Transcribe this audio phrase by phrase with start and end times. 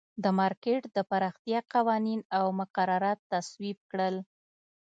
[0.23, 4.15] د مارکېټ د پراختیا قوانین او مقررات تصویب کړل.